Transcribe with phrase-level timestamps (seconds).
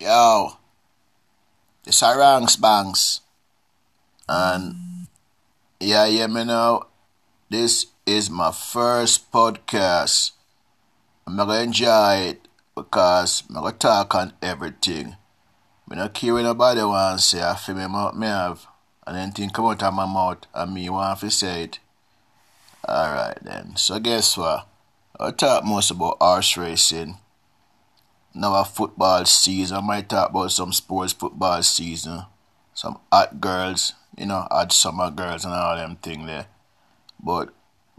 [0.00, 0.56] Yo,
[1.84, 3.20] it's a Ranks Banks.
[4.26, 5.08] And
[5.78, 6.86] yeah, yeah, me now.
[7.50, 10.30] This is my first podcast.
[11.26, 15.16] I'm gonna enjoy it because I'm gonna talk on everything.
[15.86, 17.42] Me not care what nobody want to say.
[17.42, 18.66] I feel me mouth me have.
[19.06, 21.78] And anything come out of my mouth and me want to say it.
[22.88, 23.76] Alright then.
[23.76, 24.66] So guess what?
[25.20, 27.18] I talk most about horse racing
[28.34, 29.78] now a football season.
[29.78, 32.22] I might talk about some sports football season.
[32.74, 36.46] Some hot girls, you know, hot summer girls and all them thing there.
[37.22, 37.50] But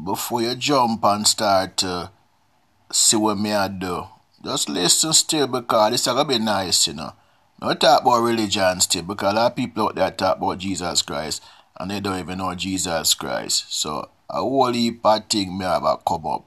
[0.04, 2.12] before you jump and start to
[2.92, 4.08] see what me I do,
[4.44, 7.14] just listen still because is gonna be nice, you know.
[7.62, 11.04] No talk about religion still because a lot of people out there talk about Jesus
[11.04, 11.44] Christ
[11.80, 13.72] and they don't even know Jesus Christ.
[13.72, 16.46] So a whole heap of thing may have come up.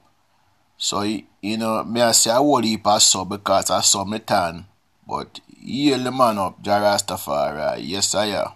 [0.77, 1.03] So,
[1.45, 4.65] you know, me I say I heap of so because I saw me tan.
[5.07, 7.77] But heal the man up, Jah Rastafari.
[7.81, 8.47] Yes, I am.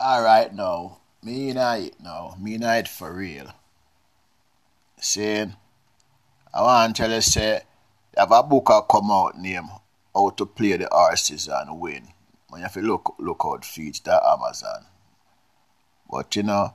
[0.00, 0.98] Alright now.
[1.22, 2.34] Me it now.
[2.40, 3.52] Me it for real.
[4.98, 5.54] Saying,
[6.54, 7.60] I want to tell you, say,
[8.16, 9.68] have a book I come out named
[10.14, 12.08] How to Play the Horses and Win.
[12.48, 14.86] When you have to look, look out for that Amazon.
[16.10, 16.74] But, you know,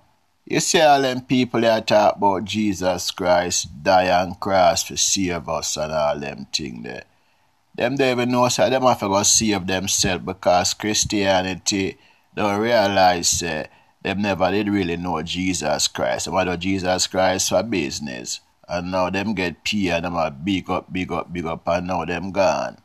[0.50, 5.50] you see all them people that talk about Jesus Christ die on cross for save
[5.50, 7.04] us and all them thing there.
[7.76, 11.98] Them don't even know so them have to go save themselves because Christianity
[12.34, 13.67] don't realize uh,
[14.02, 16.26] them never did really know Jesus Christ.
[16.26, 18.39] Them know Jesus Christ for business.
[18.70, 21.88] And now them get pay and them are big up, big up, big up and
[21.88, 22.78] now them gone.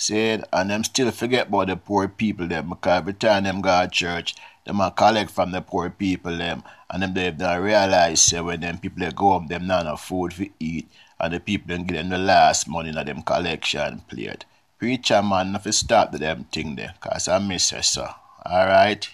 [0.00, 3.82] See, and them still forget about the poor people them because every time them go
[3.82, 4.34] to church,
[4.64, 8.60] them a collect from the poor people them and them they don't realize say when
[8.60, 10.90] them people they go home them not enough food to eat
[11.20, 14.46] and the people then give them the last money in them collection plate.
[14.78, 18.08] Preacher man if start the them thing there cause I miss her so.
[18.46, 19.10] Alright?